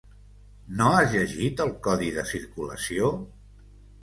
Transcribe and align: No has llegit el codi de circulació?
No 0.79 0.87
has 0.99 1.13
llegit 1.15 1.61
el 1.67 1.75
codi 1.89 2.09
de 2.17 2.25
circulació? 2.31 3.13